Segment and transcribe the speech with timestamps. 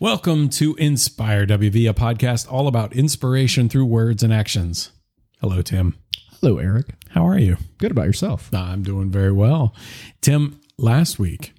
[0.00, 4.92] Welcome to Inspire WV, a podcast all about inspiration through words and actions.
[5.40, 5.96] Hello, Tim.
[6.40, 6.86] Hello, Eric.
[7.10, 7.56] How are you?
[7.78, 8.52] Good about yourself.
[8.54, 9.74] I'm doing very well.
[10.20, 11.52] Tim, last week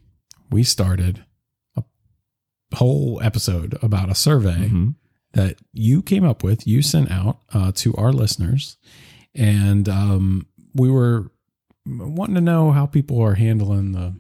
[0.49, 1.25] we started
[1.75, 1.83] a
[2.75, 4.95] whole episode about a survey Mhm.
[5.33, 8.77] that you came up with, you sent out uh, to our listeners.
[9.35, 11.29] And um, we were
[11.85, 14.15] wanting to know how people are handling the,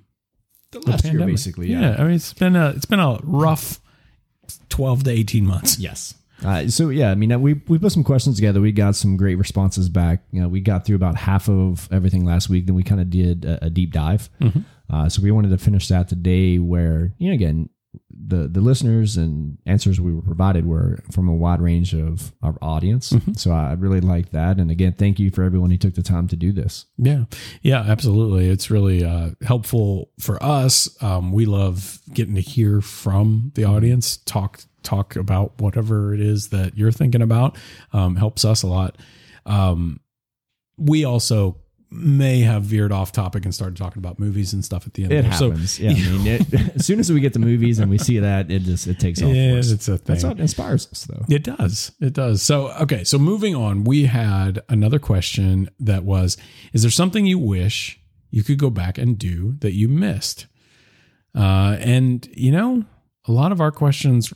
[0.71, 1.27] The the year, pandemic.
[1.27, 1.71] basically.
[1.71, 1.95] Yeah.
[1.97, 3.79] I mean, it's been a it's been a rough
[4.69, 5.77] twelve to eighteen months.
[5.79, 6.15] Yes.
[6.43, 8.61] Uh, so yeah, I mean, we we put some questions together.
[8.61, 10.23] We got some great responses back.
[10.31, 12.65] You know, we got through about half of everything last week.
[12.65, 14.29] Then we kind of did a, a deep dive.
[14.39, 14.63] Mhm.
[14.89, 17.69] Uh, so we wanted to finish that today, where you know, again,
[18.11, 22.55] the the listeners and answers we were provided were from a wide range of our
[22.61, 23.13] audience.
[23.35, 24.57] So I really like that.
[24.57, 26.85] And again, thank you for everyone who took the time to do this.
[26.97, 27.25] Yeah,
[27.61, 28.49] yeah, absolutely.
[28.49, 30.89] It's really uh, helpful for us.
[31.01, 36.49] Um, we love getting to hear from the audience, talk talk about whatever it is
[36.49, 37.57] that you're thinking about.
[37.93, 38.97] Um, helps us a lot.
[39.45, 40.01] Um,
[40.77, 41.57] we also
[41.91, 45.11] may have veered off topic and started talking about movies and stuff at the end.
[45.11, 45.31] It there.
[45.33, 45.79] So, happens.
[45.79, 48.51] yeah, I mean, it, as soon as we get to movies and we see that,
[48.51, 49.29] it just it takes off.
[49.29, 49.99] yeah, it's a thing.
[50.05, 51.25] That's what inspires us, though.
[51.29, 51.91] It does.
[51.99, 52.43] It does.
[52.43, 53.03] So, okay.
[53.03, 56.37] So, moving on, we had another question that was
[56.73, 60.45] Is there something you wish you could go back and do that you missed?
[61.35, 62.83] Uh, and, you know,
[63.27, 64.33] a lot of our questions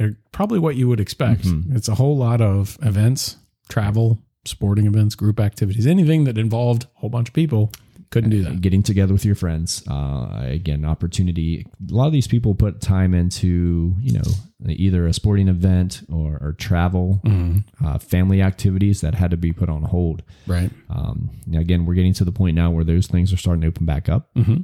[0.00, 1.42] are probably what you would expect.
[1.42, 1.74] Mhm.
[1.76, 3.36] It's a whole lot of events,
[3.68, 7.70] travel, sporting events, group activities, anything that involved a whole bunch of people.
[8.10, 8.60] Couldn't do that.
[8.60, 13.12] getting together with your friends uh, again opportunity a lot of these people put time
[13.12, 14.22] into you know
[14.68, 17.64] either a sporting event or, or travel Mhm.
[17.84, 20.70] uh, family activities that had to be put on hold Right.
[20.90, 23.66] um, now again we're getting to the point now where those things are starting to
[23.68, 24.58] open back up hmm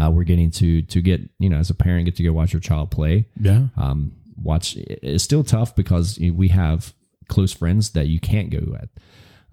[0.00, 2.52] uh, we're getting to to get you know as a parent get to go watch
[2.52, 3.68] your child play Yeah.
[3.76, 6.92] um, watch it's still tough because we have
[7.34, 8.88] close friends that you can't go at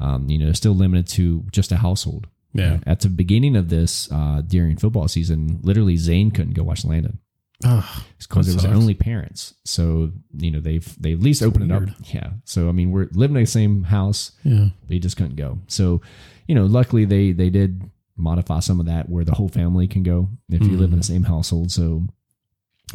[0.05, 2.23] um, you know still limited to just a household
[2.53, 2.77] Yeah.
[2.85, 7.17] at the beginning of this uh, during football season, literally Zane couldn't go watch Landon
[7.65, 7.83] Oh,
[8.17, 8.75] because it was sucks.
[8.79, 9.53] only parents.
[9.65, 10.11] So
[10.43, 11.89] you know they've they at least opened weird.
[11.89, 11.95] it up.
[12.17, 12.29] Yeah.
[12.45, 14.69] So I mean we're living in the same house, yeah.
[14.87, 15.59] he just couldn't go.
[15.67, 16.01] So
[16.47, 17.71] you know luckily they they did
[18.15, 21.05] modify some of that where the whole family can go if you live in the
[21.09, 21.13] Mm.
[21.13, 21.69] same household.
[21.71, 22.07] So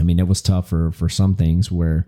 [0.00, 2.06] I mean it was tough for for some things where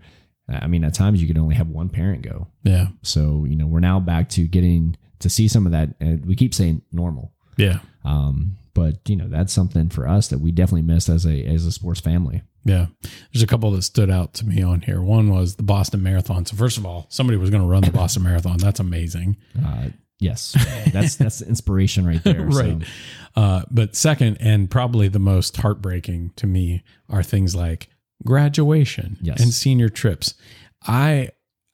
[0.49, 2.47] I mean at times you could only have one parent go.
[2.63, 2.87] Yeah.
[3.03, 5.89] So you know we're now back to getting to see some of that.
[5.99, 7.33] And we keep saying normal.
[7.57, 7.79] Yeah.
[8.05, 11.65] Um, but you know, that's something for us that we definitely missed as a as
[11.65, 12.43] a sports family.
[12.63, 12.87] Yeah.
[13.33, 15.01] There's a couple that stood out to me on here.
[15.01, 16.45] One was the Boston Marathon.
[16.45, 18.57] So first of all, somebody was going to run the Boston Marathon.
[18.57, 19.37] That's amazing.
[19.65, 19.87] Uh,
[20.19, 20.53] yes,
[20.93, 22.41] that's that's the inspiration right there.
[22.45, 22.81] right.
[22.81, 22.87] So,
[23.35, 27.89] Uh, but second, and probably the most heartbreaking to me are things like
[28.25, 29.41] graduation Yes.
[29.41, 30.33] and senior trips.
[30.85, 31.29] I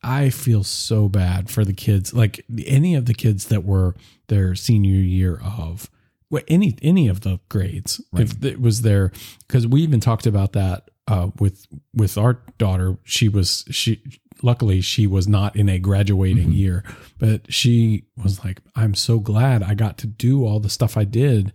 [0.05, 3.95] I feel so bad for the kids, like any of the kids that were
[4.27, 5.89] their senior year of
[6.29, 8.01] well, any any of the grades.
[8.13, 9.11] If it was there,
[9.47, 12.97] because we even talked about that uh, with with our daughter.
[13.03, 14.01] She was she
[14.41, 16.55] luckily she was not in a graduating Mhm.
[16.57, 16.83] year,
[17.19, 21.03] but she was like, I'm so glad I got to do all the stuff I
[21.05, 21.53] did.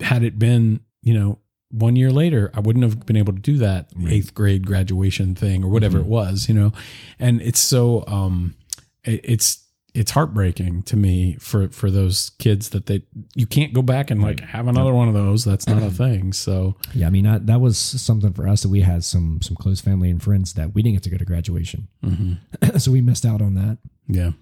[0.00, 1.38] Had it been, you know,
[1.70, 4.12] one year later, I wouldn't have been able to do that Right.
[4.14, 6.02] eighth grade graduation thing or whatever Mhm.
[6.02, 6.72] it was, you know.
[7.18, 8.54] And it's so um
[9.04, 9.62] it, it's
[9.94, 13.02] it's heartbreaking to me for for those kids that they
[13.34, 15.42] you can't go back and like have another one of those.
[15.44, 16.32] That's not a thing.
[16.34, 19.56] So yeah, I mean I, that was something for us that we had some some
[19.56, 21.88] close family and friends that we didn't get to go to graduation,
[22.78, 23.78] so we missed out on that.
[24.06, 24.32] yeah.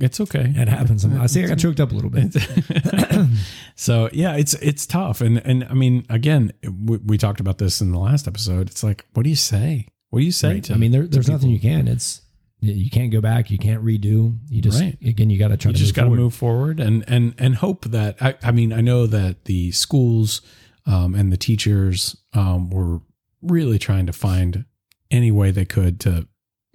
[0.00, 0.52] It's okay.
[0.56, 1.04] It happens.
[1.04, 2.34] I see I got choked up a little bit.
[3.76, 7.80] so yeah, it's it's tough, and and I mean, again, we, we talked about this
[7.80, 8.68] in the last episode.
[8.68, 9.88] It's like, what do you say?
[10.10, 10.64] What do you say Right.
[10.64, 10.74] to?
[10.74, 11.86] I mean, there, there's nothing you can.
[11.88, 12.22] It's
[12.60, 13.50] you can't go back.
[13.50, 14.36] You can't redo.
[14.48, 14.96] You just Right.
[15.04, 17.84] again you got to try You just got to move forward and and and hope
[17.86, 18.20] that.
[18.20, 20.42] I, I mean, I know that the schools
[20.86, 23.00] um, and the teachers um, were
[23.42, 24.64] really trying to find
[25.10, 26.26] any way they could to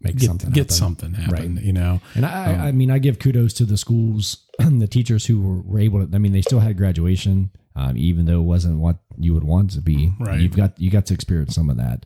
[0.05, 0.75] Make get, something get happen.
[0.75, 1.59] something happen.
[1.61, 4.87] You know, And I, Um, I mean, I give kudos to the schools, and the
[4.87, 6.15] teachers who were, were able to.
[6.15, 9.71] I mean, they still had graduation, um, even though it wasn't what you would want
[9.71, 10.13] to be.
[10.19, 10.39] Right.
[10.39, 12.05] You've got you got to experience some of that.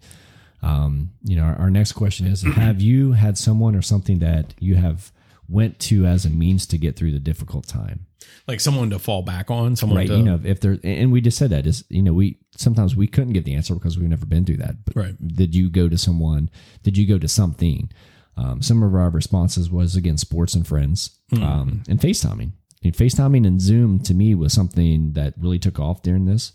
[0.62, 4.54] Um, you know, our, our next question is: Have you had someone or something that
[4.60, 5.12] you have
[5.50, 8.06] went to as a means to get through the difficult time?
[8.48, 9.76] like someone to fall back on.
[9.76, 10.08] Someone right.
[10.08, 12.96] to, You know, if there, and we just said that is, you know, we sometimes
[12.96, 14.84] we couldn't give the answer because we've never been through that.
[14.86, 15.28] But Right.
[15.36, 16.50] did you go to someone?
[16.84, 17.92] Did you go to something?
[18.38, 22.52] Um, some of our responses was again sports and friends, um, and FaceTiming.
[22.84, 26.54] And FaceTiming and Zoom to me was something that really took off during this.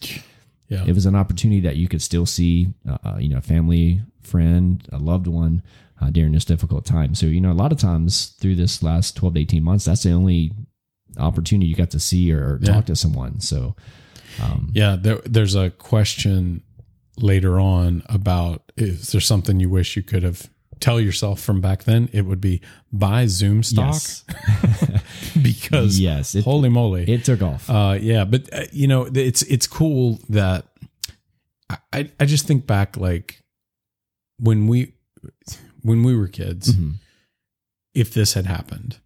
[0.69, 0.85] Yeah.
[0.87, 4.87] It was an opportunity that you could still see, uh, you know, a family, friend,
[4.91, 5.63] a loved one
[6.01, 7.15] uh, during this difficult time.
[7.15, 10.03] So, you know, a lot of times through this last 12 to 18 months, that's
[10.03, 10.53] the only
[11.19, 12.73] opportunity you got to see or Yeah.
[12.75, 13.41] talk to someone.
[13.41, 13.77] So,
[14.43, 16.63] um, Yeah, there, there's a question
[17.19, 20.51] later on about is there something you wish you could have
[20.81, 22.09] tell yourself from back then?
[22.13, 22.61] It would be
[22.93, 24.25] buy Zoom stock yes,
[25.43, 27.71] because yes, it, holy moly, it took off.
[27.71, 30.67] Uh, yeah, but uh, you know, it's it's cool that
[31.71, 33.41] I- I I just think back like
[34.39, 34.94] when we
[35.85, 36.95] when we were kids, Mhm.
[37.95, 38.99] if this had happened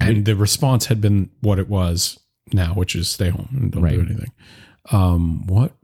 [0.00, 2.18] and the response had been what it was
[2.52, 4.32] now, which is stay home and don't do anything,
[4.90, 5.74] um, what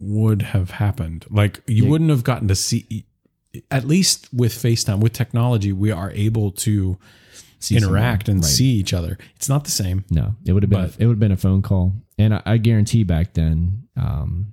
[0.00, 1.24] would have happened?
[1.30, 1.88] Like you Yeah.
[1.90, 3.06] wouldn't have gotten to see.
[3.70, 6.98] At least with FaceTime, with technology, we are able to
[7.60, 8.36] See interact someone.
[8.36, 8.52] and Right.
[8.52, 9.18] see each other.
[9.36, 10.04] It's not the same.
[10.10, 12.42] No, it would have been But- it would have been a phone call, and I,
[12.46, 14.52] I guarantee back then, um,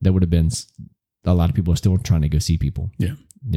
[0.00, 0.50] there would have been
[1.28, 2.90] a lot of people are still trying to go see people.
[2.98, 3.14] Yeah.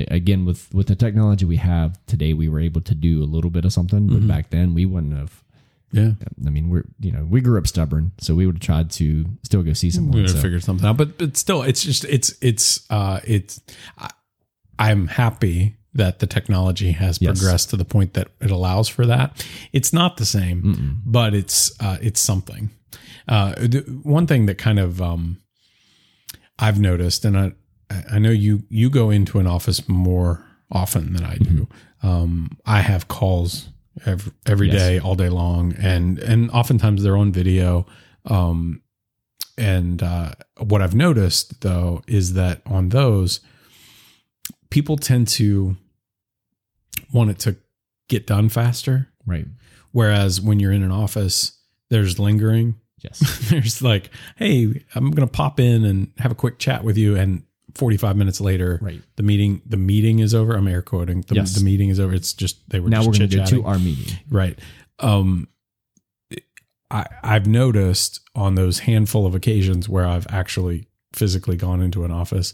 [0.10, 3.50] Again, with with the technology we have today, we were able to do a little
[3.50, 4.28] bit of something, but Mhm.
[4.28, 5.44] back then we wouldn't have.
[5.94, 6.12] Yeah.
[6.48, 9.26] I mean, we're you know we grew up stubborn, so we would have tried to
[9.44, 10.14] still go see someone.
[10.14, 13.20] we would have so- figured something out but but still it's just it's it's uh
[13.26, 13.60] it's
[13.98, 14.10] I,
[14.80, 17.40] i'm happy that the technology has Yes.
[17.40, 20.96] progressed to the point that it allows for that it's not the same Mm-mm.
[21.06, 22.70] but it's uh it's something
[23.28, 25.38] uh the, one thing that kind of um
[26.60, 27.52] i've noticed and i
[28.12, 31.68] i know you you go into an office more often than i do
[32.04, 33.70] um i have calls
[34.06, 34.76] every, every Yes.
[34.82, 37.86] day, all day long and and oftentimes they're on video
[38.26, 38.82] um
[39.58, 43.42] and uh, what I've noticed though is that on those,
[44.72, 45.76] people tend to
[47.14, 47.58] want it to
[48.08, 49.10] get done faster.
[49.26, 49.46] Right.
[49.92, 51.60] Whereas when you're in an office,
[51.90, 52.76] there's lingering.
[53.04, 53.20] Yes.
[53.50, 57.44] there's like, hey, I'm gonna pop in and have a quick chat with you, and
[57.76, 59.02] 45 minutes later, right.
[59.16, 60.54] the meeting the meeting is over.
[60.56, 61.22] I'm air quoting.
[61.28, 61.54] The, Yes.
[61.56, 62.14] the meeting is over.
[62.14, 64.18] It's just they were Now just we're going to to our meeting.
[64.30, 64.58] Right.
[65.00, 65.48] Um,
[66.90, 72.12] I I've noticed on those handful of occasions where I've actually physically gone into an
[72.12, 72.54] office.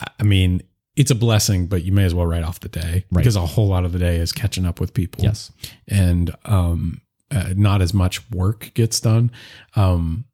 [0.00, 0.62] I- I mean,
[0.94, 3.20] it's a blessing, but you may as well write off the day Right.
[3.22, 5.24] because a whole lot of the day is catching up with people.
[5.24, 5.52] Yes.
[5.88, 9.30] and um, uh, not as much work gets done.
[9.74, 10.24] Um,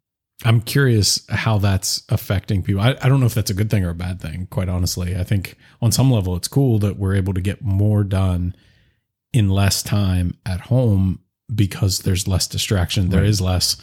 [0.44, 2.80] I'm curious how that's affecting people.
[2.82, 5.16] I, I don't know if that's a good thing or a bad thing, quite honestly.
[5.16, 8.54] I think on some level it's cool that we're able to get more done
[9.32, 11.20] in less time at home
[11.54, 13.08] because there's less distraction.
[13.10, 13.28] There Right.
[13.28, 13.76] is less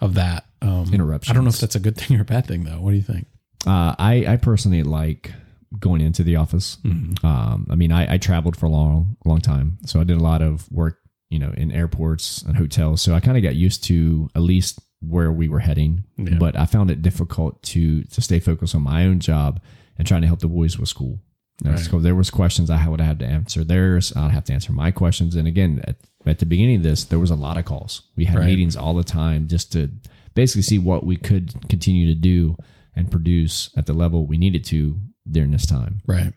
[0.00, 0.46] of that.
[0.62, 1.30] Um, Interruptions.
[1.30, 2.80] I don't know if that's a good thing or a bad thing, though.
[2.80, 3.26] What do you think?
[3.66, 5.32] Uh, I I personally like
[5.78, 6.78] going into the office.
[6.84, 10.22] Um, I mean, I, I traveled for a long, long time, so I did a
[10.22, 10.98] lot of work,
[11.30, 13.02] you know, in airports and hotels.
[13.02, 16.04] So I kind of got used to at least where we were heading.
[16.16, 16.36] Yeah.
[16.38, 19.60] But I found it difficult to to stay focused on my own job
[19.98, 21.18] and trying to help the boys with school.
[21.64, 21.78] Right.
[21.78, 24.12] So there was questions I would have to answer theirs.
[24.14, 25.34] I'd have to answer my questions.
[25.36, 25.96] And again, at,
[26.26, 28.02] at the beginning of this, there was a lot of calls.
[28.14, 28.46] We had Right.
[28.46, 29.90] meetings all the time just to
[30.34, 32.56] basically see what we could continue to do
[32.94, 34.98] and produce at the level we needed to
[35.30, 36.00] during this time.
[36.06, 36.34] Right.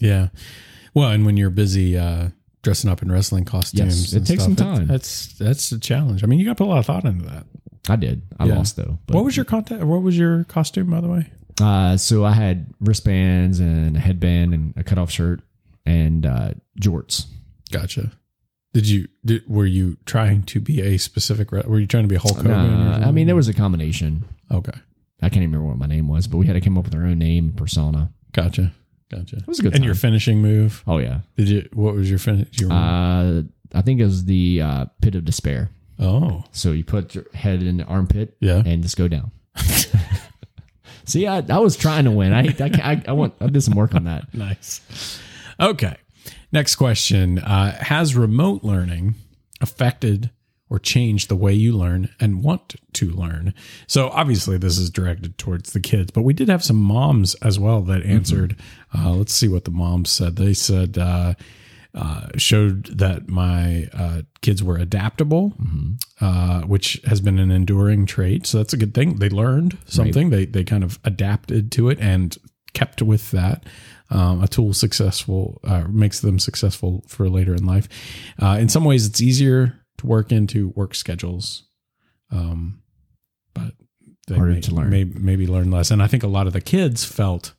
[0.00, 0.28] Yeah.
[0.94, 2.30] Well, and when you're busy uh,
[2.62, 4.86] dressing up in wrestling costumes, Yes, it takes stuff, some time.
[4.86, 6.24] That's that's a challenge.
[6.24, 7.44] I mean, you got to put a lot of thought into that.
[7.88, 8.22] I did.
[8.38, 8.56] I Yeah.
[8.56, 8.98] lost though.
[9.06, 9.82] But, what was your contact?
[9.84, 11.26] What was your costume, by the way?
[11.60, 15.40] Uh, so I had wristbands and a headband and a cutoff shirt
[15.86, 16.50] and uh,
[16.80, 17.26] jorts.
[17.70, 18.12] Gotcha.
[18.72, 19.06] Did you?
[19.24, 21.52] Did, were you trying to be a specific?
[21.52, 22.52] Were you trying to be a Hulk Hogan?
[23.04, 24.24] I mean, there was a combination.
[24.50, 24.72] Okay.
[25.22, 26.94] I can't even remember what my name was, but we had to come up with
[26.94, 28.12] our own name persona.
[28.32, 28.72] Gotcha.
[29.10, 29.36] Gotcha.
[29.36, 30.82] It was a good And your finishing move?
[30.88, 31.20] Oh yeah.
[31.36, 31.68] Did you?
[31.72, 32.48] What was your finish?
[32.60, 32.68] You?
[32.70, 35.70] Uh, I think it was the uh, pit of despair.
[35.98, 38.62] Oh, So you put your head in the armpit yeah.
[38.64, 39.30] and just go down.
[41.06, 42.32] See, I, I was trying to win.
[42.32, 44.24] I, I, I, I want I did some work on that.
[44.34, 45.20] Nice.
[45.60, 45.96] Okay.
[46.50, 47.38] Next question.
[47.38, 49.14] Uh, has remote learning
[49.60, 50.30] affected
[50.70, 53.54] or changed the way you learn and want to learn?
[53.86, 57.58] So, obviously, this is directed towards the kids, but we did have some moms as
[57.58, 58.56] well that answered.
[58.96, 60.36] Uh, let's see what the moms said.
[60.36, 61.34] They said, uh,
[61.94, 65.54] uh, showed that my uh, kids were adaptable,
[66.20, 68.46] uh, which has been an enduring trait.
[68.46, 69.20] So that's a good thing.
[69.20, 70.30] They learned something.
[70.30, 72.36] They they kind of adapted to it and
[72.72, 73.64] kept with that.
[74.10, 77.88] Um, a tool successful uh, makes them successful for later in life.
[78.40, 81.64] Uh, in some ways, it's easier to work into work schedules,
[82.30, 82.82] um,
[83.54, 83.72] but
[84.26, 84.90] they Harder may, to learn.
[84.90, 85.90] May, maybe learn less.
[85.90, 87.53] And I think a lot of the kids felt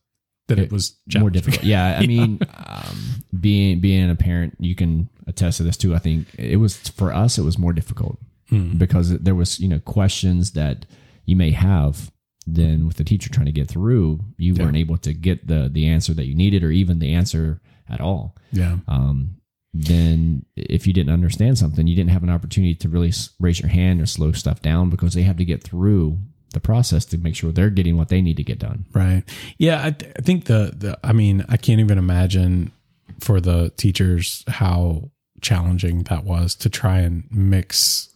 [0.48, 1.64] that it, It- was more difficult.
[1.74, 2.98] Yeah, I mean, um,
[3.40, 5.96] being being a parent, you can attest to this too.
[5.96, 8.18] I think it was for us, it was more difficult
[8.50, 8.78] Hmm.
[8.78, 10.86] because there was you know questions that
[11.26, 12.12] you may have
[12.48, 14.66] then with the teacher trying to get through, you Yeah.
[14.66, 17.60] weren't able to get the the answer that you needed, or even the answer
[17.90, 18.36] at all.
[18.52, 18.78] Yeah.
[18.88, 19.38] Um,
[19.74, 23.70] then if you didn't understand something, you didn't have an opportunity to really raise your
[23.70, 26.20] hand or slow stuff down because they have to get through
[26.56, 28.86] the process to make sure they're getting what they need to get done.
[28.94, 29.22] Right.
[29.60, 29.86] Yeah.
[29.86, 32.72] I, th- I think the, the, I mean, I can't even imagine
[33.20, 38.10] for the teachers how challenging that was to try and mix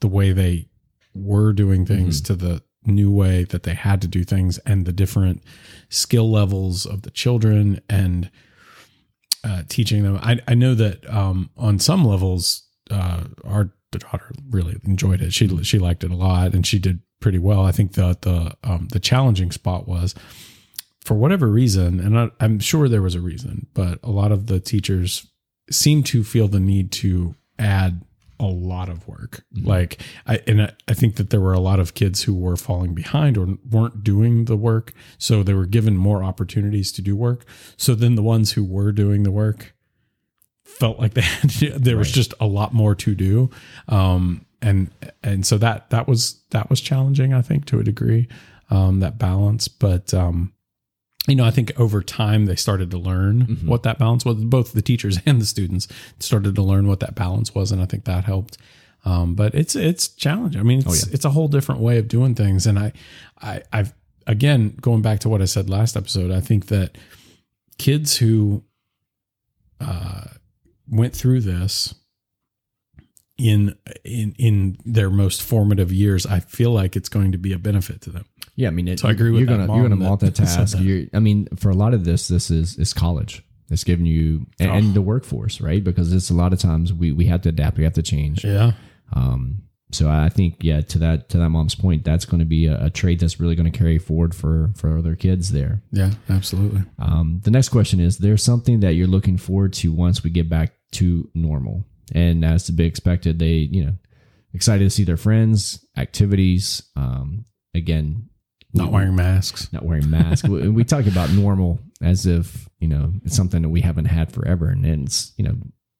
[0.00, 0.68] the way they
[1.14, 4.92] were doing things to the new way that they had to do things and the
[4.92, 5.42] different
[5.88, 8.30] skill levels of the children and
[9.44, 10.18] uh, teaching them.
[10.22, 15.32] I, I know that um, on some levels, uh, our daughter really enjoyed it.
[15.32, 17.64] She she liked it a lot, and she did pretty well.
[17.64, 20.14] I think the the um, the challenging spot was
[21.02, 24.46] for whatever reason, and I, I'm sure there was a reason, but a lot of
[24.46, 25.26] the teachers
[25.70, 28.02] seemed to feel the need to add
[28.38, 29.42] a lot of work.
[29.58, 32.56] Like I and I, I think that there were a lot of kids who were
[32.56, 37.16] falling behind or weren't doing the work, so they were given more opportunities to do
[37.16, 37.46] work.
[37.78, 39.74] So then the ones who were doing the work
[40.62, 43.48] felt like they had to, there was just a lot more to do.
[43.88, 44.90] Um and
[45.22, 48.26] and so that that was that was challenging I think to a degree
[48.70, 50.52] um that balance but um
[51.26, 53.64] you know, I think over time they started to learn Mhm.
[53.66, 54.36] what that balance was.
[54.44, 57.86] Both the teachers and the students started to learn what that balance was, and I
[57.86, 58.58] think that helped.
[59.06, 60.60] Um, but it's it's challenging.
[60.60, 61.14] I mean, it's Oh, yeah.
[61.14, 62.92] it's a whole different way of doing things, and I,
[63.40, 63.94] I I've
[64.26, 66.30] again going back to what I said last episode.
[66.30, 66.98] I think that
[67.78, 68.62] kids who
[69.80, 70.24] uh,
[70.90, 71.94] went through this
[73.36, 73.74] in
[74.04, 78.00] in in their most formative years, I feel like it's going to be a benefit
[78.02, 78.24] to them.
[78.56, 79.96] Yeah, I mean, it, So I agree with you're that gonna you're that
[80.46, 80.84] said multitask.
[80.84, 83.42] You're, I mean, for a lot of this, this is is college.
[83.70, 84.74] It's giving you and, Oh.
[84.74, 85.82] and the workforce, right?
[85.82, 88.44] Because it's a lot of times we we have to adapt, we have to change.
[88.44, 88.72] Yeah,
[89.12, 92.66] Um, so I think, yeah, to that to that mom's point, that's going to be
[92.66, 95.82] a, a trait that's really going to carry forward for for other kids there.
[95.90, 96.82] yeah, absolutely.
[96.98, 100.48] Um, the next question is: There's something that you're looking forward to once we get
[100.48, 103.94] back to normal, and as to be expected, they you know
[104.52, 106.82] excited to see their friends, activities.
[106.96, 107.44] Um,
[107.74, 108.28] again,
[108.72, 109.72] Not wearing masks.
[109.72, 110.48] not wearing masks.
[110.48, 114.32] we, we talk about normal as if you know it's something that we haven't had
[114.32, 115.56] forever, and it's you know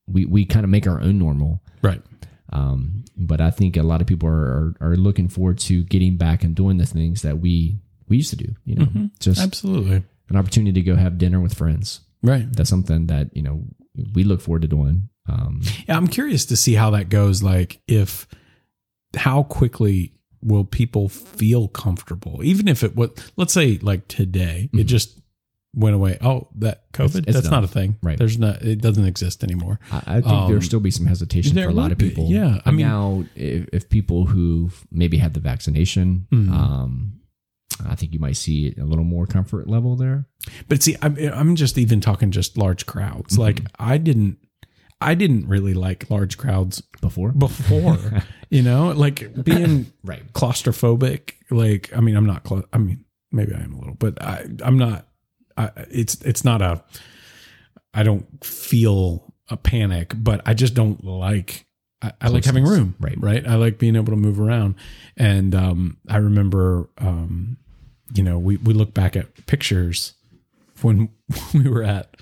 [0.07, 1.63] we we kind of make our own normal.
[1.83, 2.03] Right.
[2.53, 6.17] Um, but I think a lot of people are, are are looking forward to getting
[6.17, 8.55] back and doing the things that we we used to do.
[8.65, 9.11] You know, Mhm.
[9.19, 10.03] just Absolutely.
[10.29, 12.01] an opportunity to go have dinner with friends.
[12.23, 12.47] Right.
[12.53, 13.65] That's something that you know
[14.15, 15.09] we look forward to doing.
[15.29, 17.43] Um, Yeah, I'm curious to see how that goes.
[17.43, 18.27] Like, if
[19.17, 20.13] how quickly
[20.43, 24.87] will people feel comfortable, even if it what let's say like today it Mhm.
[24.87, 25.21] just
[25.77, 26.19] went away.
[26.21, 27.53] Oh, that COVID, It's- it's that's done.
[27.53, 27.97] not a thing.
[28.03, 28.19] Right.
[28.19, 28.63] There's not.
[28.63, 29.81] It doesn't exist anymore.
[29.91, 32.31] I, I think Um, there'll still be some hesitation for a lot of be, people.
[32.31, 32.61] yeah.
[32.65, 36.51] I mean- now if, if people who maybe had the vaccination, Mhm.
[36.51, 37.13] um,
[37.85, 40.27] I think you might see a little more comfort level there.
[40.69, 43.35] But see, I'm I'm just even talking just large crowds.
[43.37, 43.39] Mhm.
[43.39, 44.39] Like I didn't.
[45.05, 47.99] I didn't really like large crowds Before, before,
[48.51, 50.23] you know, like being right?
[50.33, 51.35] claustrophobic.
[51.51, 52.45] Like, I mean, I'm not.
[52.45, 55.07] Cla- I mean, maybe I am a little, but I, I'm not.
[55.57, 56.83] I, it's it's not a.
[57.93, 61.67] I don't feel a panic, but I just don't like.
[62.03, 63.17] I, I like having room, Right.
[63.19, 63.47] Right.
[63.47, 64.75] I like being able to move around,
[65.17, 67.57] and um, I remember, um,
[68.15, 70.15] you know, we we look back at pictures
[70.83, 71.09] when
[71.55, 72.17] we were at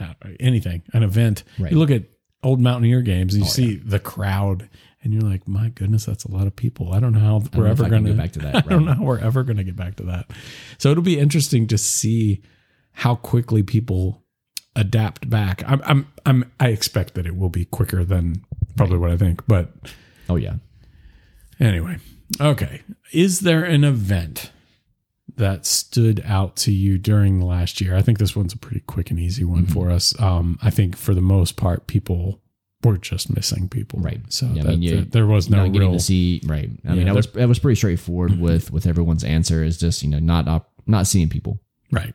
[0.00, 1.42] uh, anything, an event.
[1.58, 1.72] Right.
[1.72, 2.04] You look at
[2.42, 4.68] old Mountaineer games and you Oh, see the crowd,
[5.02, 6.92] and you're like, my goodness, that's a lot of people.
[6.92, 8.94] I don't know how we're ever going to get back to that, I don't know
[8.94, 10.30] how we're ever going to get back to that.
[10.78, 12.42] So it'll be interesting to see
[12.92, 14.22] how quickly people
[14.74, 15.62] adapt back.
[15.66, 18.44] I'm, I'm, I'm, I expect that it will be quicker than
[18.76, 19.46] probably what I think.
[19.46, 19.70] But
[20.28, 20.54] Oh yeah.
[21.60, 21.98] anyway,
[22.40, 22.82] okay.
[23.12, 24.50] Is there an event
[25.36, 27.94] that stood out to you during the last year?
[27.96, 29.72] I think this one's a pretty quick and easy one Mhm.
[29.72, 30.18] for us.
[30.20, 32.40] Um, I think for the most part, people
[32.82, 33.98] were just missing people.
[34.00, 34.20] Right.
[34.28, 35.92] So Yeah, I mean, you- that- there was no real.
[35.92, 36.70] to see right.
[36.84, 40.02] I Yeah, mean, that was that was pretty straightforward with with everyone's answer is just
[40.02, 41.60] you know not op, not seeing people.
[41.92, 42.14] right.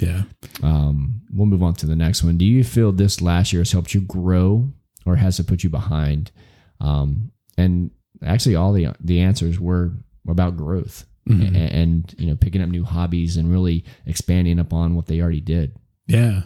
[0.00, 0.24] Yeah.
[0.62, 2.36] Um, we'll move on to the next one.
[2.36, 4.72] Do you feel this last year has helped you grow,
[5.06, 6.32] or has it put you behind?
[6.80, 7.90] Um, and
[8.22, 9.92] actually, all the the answers were
[10.26, 11.46] about growth Mhm.
[11.48, 15.40] and, and you know picking up new hobbies and really expanding upon what they already
[15.40, 15.74] did.
[16.06, 16.42] Yeah.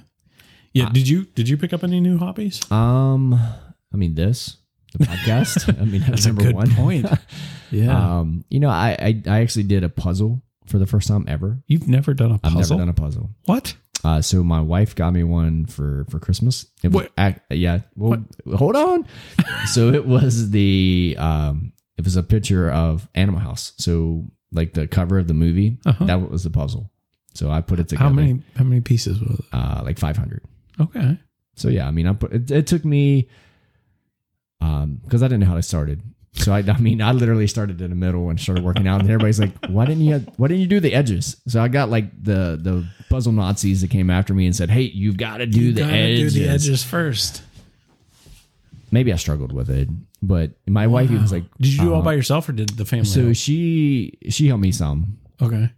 [0.73, 0.91] Yeah.
[0.91, 2.61] Did you did you pick up any new hobbies?
[2.71, 4.57] Um, I mean this
[4.97, 5.69] the podcast.
[5.81, 7.07] I mean that's, That's a number good one point.
[7.71, 8.21] Yeah.
[8.21, 11.59] Um, you know, I, I I actually did a puzzle for the first time ever.
[11.67, 12.59] You've never done a puzzle?
[12.61, 13.31] I've never done a puzzle.
[13.45, 13.75] what?
[14.05, 16.65] Uh, so my wife got me one for for Christmas.
[16.85, 17.13] It was What?
[17.19, 17.81] ac- yeah.
[17.97, 19.07] Well, hold on.
[19.67, 23.73] so it was the um, it was a picture of Animal House.
[23.77, 25.79] So like the cover of the movie.
[25.87, 26.05] Uh-huh.
[26.07, 26.91] That was the puzzle.
[27.35, 28.05] So I put it together.
[28.09, 29.45] How many how many pieces was it?
[29.53, 30.43] Uh, like 500.
[30.81, 31.19] Okay.
[31.55, 33.29] So yeah, I mean, I put it, it took me
[34.61, 36.03] um because I didn't know how I started.
[36.33, 39.11] So I, I mean, I literally started in the middle and started working out, and
[39.11, 40.19] everybody's like, "Why didn't you?
[40.37, 43.91] Why didn't you do the edges?" So I got like the the puzzle Nazis that
[43.91, 46.85] came after me and said, "Hey, you've got to do the edges." Do the edges
[46.85, 47.43] first.
[48.91, 49.89] Maybe I struggled with it,
[50.23, 52.71] but my wife was like, Did you do it all uh, by yourself or did
[52.71, 53.05] the family?
[53.07, 53.37] So help?
[53.37, 55.71] she she helped me some, okay.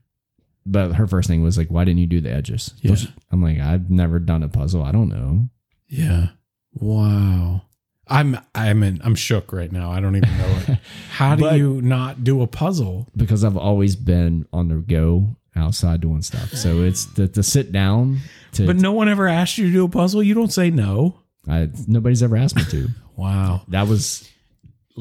[0.67, 2.95] but her first thing was like, "Why didn't you do the edges?" Yeah.
[3.33, 4.83] I'm like, "I've never done a puzzle.
[4.83, 5.49] I don't know."
[5.89, 6.29] Yeah.
[6.75, 7.63] Wow.
[8.07, 9.91] I'm I'm in, I'm shook right now.
[9.93, 10.79] I don't even know it.
[11.11, 13.09] How do But- you not do a puzzle?
[13.17, 16.51] because I've always been on the go outside doing stuff.
[16.53, 18.19] So it's the to sit down
[18.53, 20.23] to But no one ever asked you to do a puzzle.
[20.23, 21.21] You don't say no.
[21.49, 22.89] I, nobody's ever asked me to.
[23.17, 23.63] Wow.
[23.69, 24.27] That was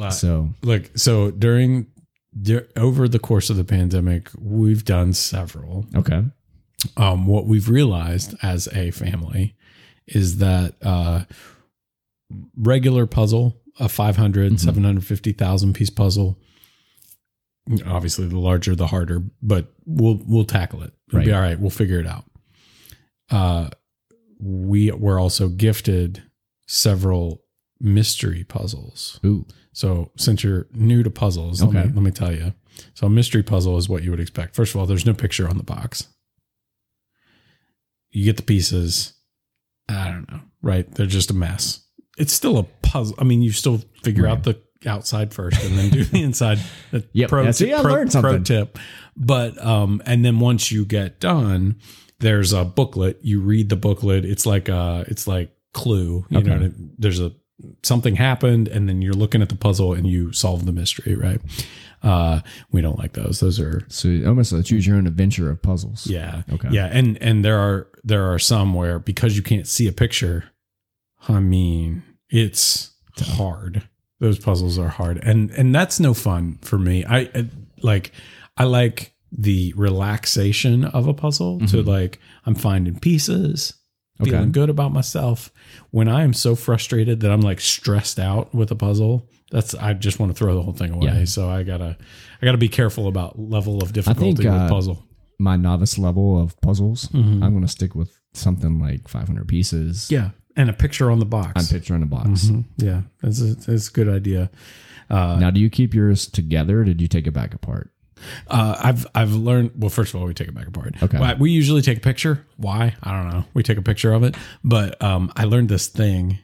[0.10, 1.88] so look, so during
[2.42, 5.86] dur- over the course of the pandemic, we've done several.
[5.96, 6.24] okay.
[6.98, 9.56] um, what we've realized as a family
[10.06, 11.24] is that uh,
[12.58, 14.60] regular puzzle, a 500, Mhm.
[14.60, 16.38] 750,000 piece puzzle,
[17.86, 20.92] obviously the larger, the harder, but we'll, we'll tackle it.
[21.08, 21.60] It'll be all right.
[21.60, 22.26] We'll figure it out.
[23.30, 23.70] Uh,
[24.42, 26.24] we were also gifted
[26.72, 27.42] several
[27.82, 29.20] mystery puzzles.
[29.26, 29.46] Ooh.
[29.74, 32.54] So since you're new to puzzles, let, me, let me tell you.
[32.94, 34.56] So a mystery puzzle is what you would expect.
[34.56, 36.08] First of all, there's no picture on the box.
[38.12, 39.14] You get the pieces.
[39.88, 40.90] I don't know, right?
[40.94, 41.86] They're just a mess.
[42.18, 43.16] It's still a puzzle.
[43.20, 44.32] I mean, you still figure Right.
[44.32, 46.60] out the outside first and then do the inside.
[46.92, 47.30] The Yep.
[47.30, 48.78] Pro, Yeah, see, I pro, learned pro tip.
[49.16, 51.80] But um, and then once you get done,
[52.20, 53.20] there's a booklet.
[53.22, 54.26] You read the booklet.
[54.26, 56.26] It's like uh it's like Clue.
[56.30, 56.50] You know, Okay.
[56.52, 57.32] what I- there's a
[57.84, 61.16] something happened, and then you're looking at the puzzle and you solve the mystery.
[61.16, 61.42] Right?
[62.02, 62.40] Uh,
[62.72, 63.42] we don't like those.
[63.42, 66.08] Those are So almost a choose your own adventure of puzzles.
[66.08, 66.44] yeah.
[66.52, 66.70] Okay.
[66.72, 70.46] Yeah, and and there are there are some where because you can't see a picture,
[71.28, 73.84] I mean, it's hard.
[74.22, 75.20] Those puzzles are hard.
[75.24, 77.04] And and that's no fun for me.
[77.06, 77.46] I, I
[77.82, 78.14] like
[78.58, 81.86] I like the relaxation of a puzzle to Mhm.
[81.86, 83.74] like I'm finding pieces,
[84.22, 84.32] Okay.
[84.32, 85.52] feeling good about myself.
[85.92, 89.94] When I am so frustrated that I'm like stressed out with a puzzle, that's I
[89.94, 91.06] just want to throw the whole thing away.
[91.06, 91.24] Yeah.
[91.26, 91.98] So I gotta
[92.42, 95.04] I gotta be careful about level of difficulty think, uh, with puzzle.
[95.40, 97.42] My novice level of puzzles, Mhm.
[97.42, 100.12] I'm going to stick with something like 500 pieces.
[100.12, 101.70] Yeah, and a picture on the box.
[101.72, 102.48] A picture on the box.
[102.48, 102.66] Mhm.
[102.76, 104.52] Yeah, that's a, that's a good idea.
[105.10, 107.90] Uh, Now, do you keep yours together or did you take it back apart?
[108.48, 109.72] Uh, I've I've learned.
[109.76, 110.96] Well, first of all, we take it back apart.
[111.02, 111.18] Okay.
[111.20, 112.46] Well, we usually take a picture.
[112.58, 112.96] Why?
[113.04, 113.46] I don't know.
[113.54, 114.36] We take a picture of it.
[114.64, 116.40] But um, I learned this thing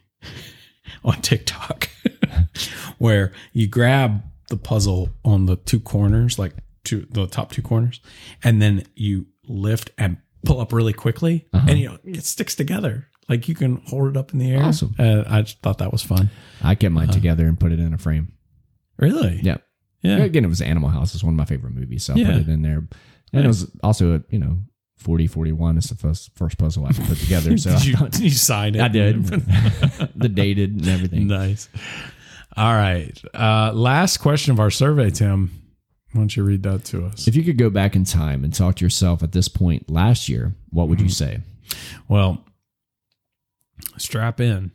[1.03, 1.89] on TikTok
[2.97, 7.99] where you grab the puzzle on the two corners, like two the top two corners,
[8.43, 11.65] and then you lift and pull up really quickly, Uh-huh.
[11.69, 13.07] and you know it sticks together.
[13.27, 14.61] Like you can hold it up in the air.
[14.63, 14.93] Awesome.
[14.99, 16.29] Uh, I just thought that was fun.
[16.61, 18.33] I get mine together and put it in a frame.
[18.97, 19.39] Really?
[19.41, 19.57] Yeah.
[20.05, 20.17] Yeah.
[20.23, 21.13] Again, it was Animal House.
[21.15, 22.03] It's one of my favorite movies.
[22.03, 22.31] So I Yeah.
[22.31, 22.87] put it in there.
[23.33, 24.59] And it was also, a, you know,
[24.97, 27.57] 40, 41 is the first, first puzzle I put together.
[27.57, 28.81] So you, thought- you sign it?
[28.81, 29.25] I did.
[30.15, 31.27] the dated and everything.
[31.27, 31.67] nice.
[32.57, 33.19] All right.
[33.33, 35.51] Uh, last question of our survey, Tim.
[36.13, 37.27] Why don't you read that to us?
[37.27, 40.29] If you could go back in time and talk to yourself at this point last
[40.29, 41.41] year, what would you say?
[42.07, 42.45] Well,
[43.97, 44.71] strap in.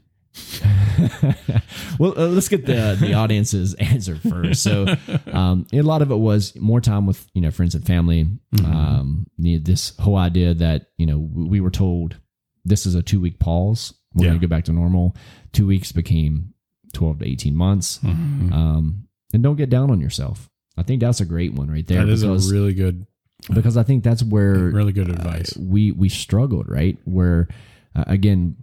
[1.98, 4.62] Well, uh, let's get the the audience's answer first.
[4.62, 4.86] So,
[5.32, 8.26] um, a lot of it was more time with you know friends and family.
[8.64, 12.16] Um, the- this whole idea that you know we were told
[12.64, 13.94] this is a two week pause.
[14.14, 14.30] We're Yeah.
[14.32, 15.16] going to go back to normal.
[15.52, 16.52] Two weeks became
[16.92, 18.00] twelve to eighteen months.
[18.02, 20.50] Um, and don't get down on yourself.
[20.76, 23.06] I think that's a great one right there That is a because really good,
[23.52, 25.56] because I think that's where really good uh, advice.
[25.56, 27.48] we we struggled right where
[27.94, 28.56] uh, again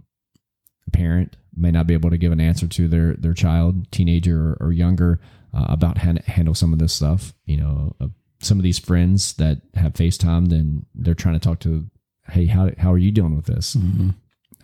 [0.92, 4.68] parent may not be able to give an answer to their their child teenager or,
[4.68, 5.20] or younger
[5.54, 8.08] uh, about how to handle some of this stuff you know uh,
[8.40, 11.84] some of these friends that have facetimed and they're trying to talk to
[12.30, 14.14] hey how, how are you dealing with this Mhm.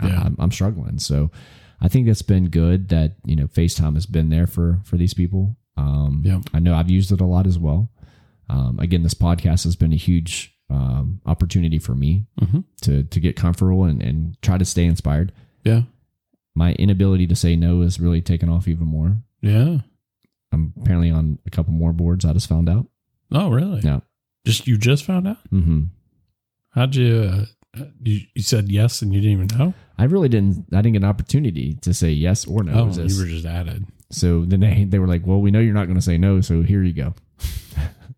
[0.01, 0.23] I- Yeah.
[0.25, 1.31] I'm, I'm struggling so
[1.81, 5.15] i think it's been good that you know facetime has been there for for these
[5.15, 6.41] people um Yeah.
[6.53, 7.91] i know i've used it a lot as well
[8.49, 12.65] um again this podcast has been a huge um opportunity for me Mhm.
[12.83, 15.33] to to get comfortable and, and try to stay inspired.
[15.65, 15.83] Yeah.
[16.55, 19.17] My inability to say no is really taken off even more.
[19.41, 19.79] Yeah.
[20.53, 22.25] I'm apparently on a couple more boards.
[22.25, 22.87] I just found out.
[23.33, 23.81] Oh, really?
[23.81, 24.01] Yeah.
[24.47, 25.39] Just you just found out?
[25.51, 25.85] Mm-hmm.
[26.71, 27.47] How'd you?
[27.77, 29.75] Uh, you, you said yes and you didn't even know.
[29.99, 30.67] I really didn't.
[30.73, 32.73] I didn't get an opportunity to say yes or no.
[32.73, 33.85] oh, you were just added.
[34.11, 36.41] so then they they were like, "Well, we know you're not going to say no,
[36.41, 37.15] so here you go."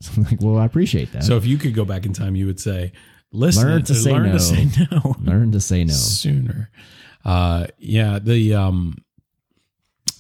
[0.03, 1.25] So I'm like, well, I appreciate that.
[1.25, 2.93] So if you could go back in time, you would say,
[3.33, 4.33] listen, Learn to say learn no.
[4.33, 5.93] to say no learn to say no.
[5.95, 6.71] sooner.
[7.27, 8.97] Uh, yeah, the um,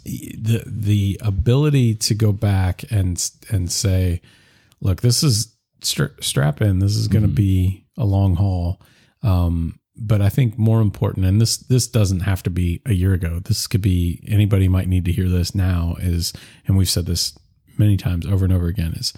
[0.04, 4.20] the the ability to go back and and say,
[4.80, 6.80] look, this is stra- strap in.
[6.80, 7.34] This is going to Mhm.
[7.36, 8.80] be a long haul.
[9.22, 13.12] Um, but I think more important, and this this doesn't have to be a year
[13.14, 13.38] ago.
[13.38, 15.96] This could be anybody might need to hear this now.
[16.00, 16.32] Is
[16.66, 17.38] and we've said this
[17.78, 18.94] many times over and over again.
[18.94, 19.12] Is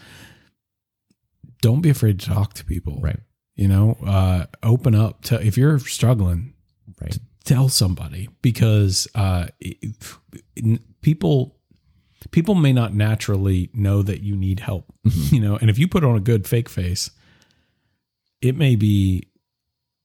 [1.62, 3.00] don't be afraid to talk to people.
[3.00, 3.20] Right.
[3.56, 6.52] You know, uh, open up to if you're struggling,
[7.00, 7.18] Right.
[7.48, 9.46] Tell somebody because uh,
[11.00, 11.56] people
[12.30, 14.92] people may not naturally know that you need help.
[15.06, 15.34] Mm-hmm.
[15.34, 17.10] You know, and if you put on a good fake face,
[18.42, 19.28] it may be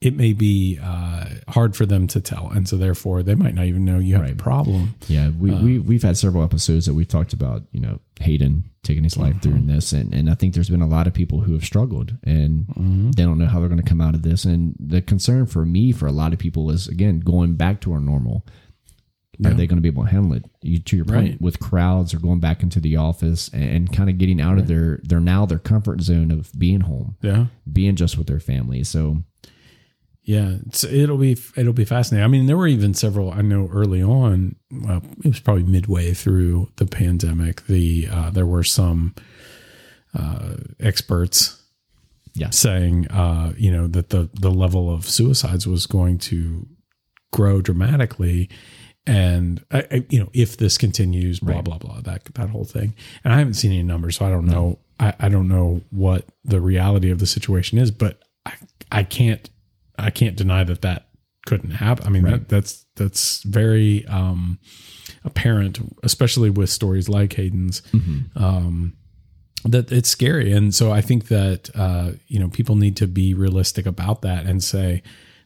[0.05, 3.65] it may be uh, hard for them to tell, and so therefore they might not
[3.65, 4.95] even know you have a problem.
[5.07, 8.63] Yeah, we, Uh, we we've had several episodes that we've talked about, you know, Hayden
[8.83, 11.41] taking his life during this, and and I think there's been a lot of people
[11.41, 12.65] who have struggled and
[13.15, 14.43] they don't know how they're going to come out of this.
[14.45, 17.93] And the concern for me, for a lot of people, is again going back to
[17.93, 18.45] our normal.
[19.45, 20.45] Are they going to be able to handle it?
[20.61, 21.41] You, to your point, Right.
[21.41, 24.67] with crowds or going back into the office and, and kind of getting out of
[24.67, 27.47] their their now their comfort zone of being home, Yeah.
[27.69, 28.83] being just with their family.
[28.83, 29.23] So
[30.25, 32.23] Yeah, it's, it'll be it'll be fascinating.
[32.23, 34.55] I mean, there were even several I know early on.
[34.71, 37.65] Well, it was probably midway through the pandemic.
[37.67, 39.15] The uh, there were some
[40.17, 41.61] uh, experts
[42.35, 42.49] Yeah.
[42.51, 46.67] saying, uh, you know, that the the level of suicides was going to
[47.31, 48.49] grow dramatically,
[49.05, 51.63] and I, I, you know, if this continues, blah Right.
[51.65, 52.93] blah blah, that that whole thing.
[53.25, 54.79] And I haven't seen any numbers, so I don't know.
[54.99, 58.53] I, I don't know what the reality of the situation is, but I
[58.91, 59.49] I can't
[59.97, 61.07] I can't deny that that
[61.45, 62.05] couldn't happen.
[62.07, 62.31] I mean, Right.
[62.31, 64.59] that, that's that's very um,
[65.23, 67.81] apparent, especially with stories like Hayden's
[68.35, 68.93] um,
[69.65, 70.51] that it's scary.
[70.51, 74.45] And so I think that uh, you know people need to be realistic about that
[74.45, 75.01] and say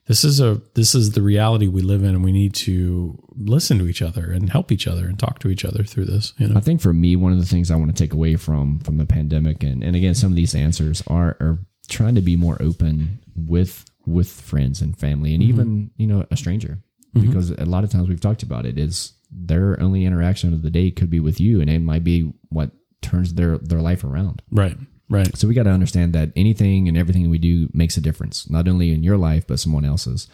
[0.07, 3.77] this is a this is the reality we live in, and we need to listen
[3.79, 6.33] to each other and help each other and talk to each other through this.
[6.37, 8.35] You know, I think for me, one of the things I want to take away
[8.37, 12.21] from from the pandemic, and and again, some of these answers are are trying to
[12.21, 16.79] be more open with with friends and family, and even you know a stranger,
[17.13, 20.71] because a lot of times we've talked about it is their only interaction of the
[20.71, 24.41] day could be with you, and it might be what turns their their life around.
[24.49, 24.77] right,
[25.09, 28.49] right, So we got to understand that anything and everything we do makes a difference,
[28.49, 30.27] not only in your life but someone else's.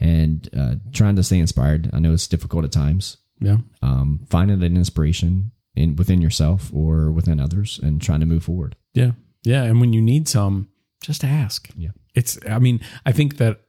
[0.00, 4.62] And uh, trying to stay inspired, I know it's difficult at times, yeah, um, finding
[4.62, 8.76] an inspiration in within yourself or within others and trying to move forward.
[8.94, 9.12] yeah,
[9.42, 9.64] yeah.
[9.64, 10.68] And when you need some,
[11.00, 11.68] just ask.
[11.76, 11.90] Yeah.
[12.14, 12.38] It's.
[12.48, 13.60] I mean, I think that.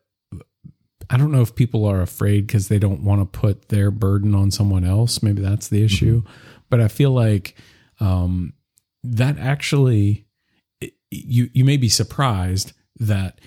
[1.11, 4.35] I don't know if people are afraid because they don't want to put their burden
[4.35, 5.23] on someone else.
[5.23, 6.21] Maybe that's the issue.
[6.69, 7.55] But I feel like
[7.99, 8.53] um,
[9.03, 10.27] that actually,
[10.81, 13.39] it- you you may be surprised that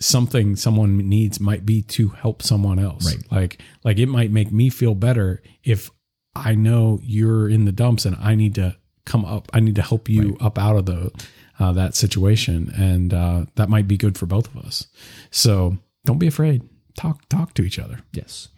[0.00, 3.06] something someone needs might be to help someone else.
[3.14, 3.22] Right.
[3.30, 5.90] Like like it might make me feel better if
[6.34, 9.48] I know you're in the dumps and I need to come up.
[9.54, 10.42] I need to help you Right.
[10.42, 11.12] up out of the
[11.58, 14.86] uh, that situation, and uh, that might be good for both of us.
[15.30, 16.62] So don't be afraid.
[16.96, 18.00] Talk talk to each other.
[18.12, 18.48] Yes.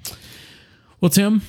[1.01, 1.43] Well, Tim,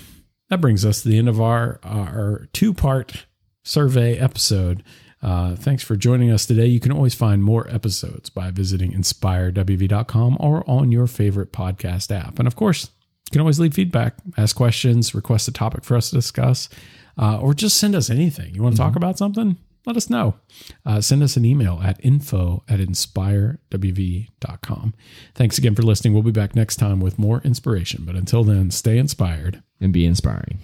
[0.49, 3.25] that brings us to the end of our our two part
[3.63, 4.83] survey episode.
[5.21, 6.67] Uh, thanks for joining us today.
[6.67, 12.37] You can always find more episodes by visiting inspirewv.com or on your favorite podcast app.
[12.37, 12.91] And of course,
[13.27, 16.69] you can always leave feedback, ask questions, request a topic for us to discuss,
[17.17, 18.53] uh, or just send us anything.
[18.53, 19.57] You want to talk about something?
[19.87, 20.35] Let us know.
[20.85, 24.93] Uh, send us an email at info at inspirewv.com.
[25.33, 26.13] Thanks again for listening.
[26.13, 28.03] We'll be back next time with more inspiration.
[28.05, 30.59] But until then, stay inspired And be inspiring.